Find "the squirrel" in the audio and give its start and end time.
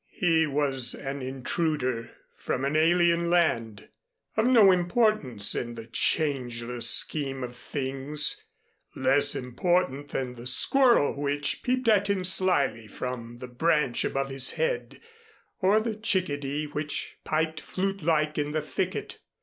10.33-11.15